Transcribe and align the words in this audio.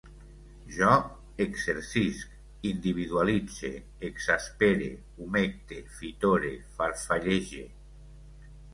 Jo 0.77 0.87
exercisc, 1.45 2.31
individualitze, 2.71 3.73
exaspere, 4.11 4.91
humecte, 5.21 5.81
fitore, 6.01 6.57
farfallege 6.81 7.67